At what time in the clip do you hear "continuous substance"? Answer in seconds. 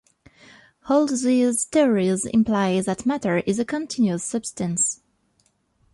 3.65-4.99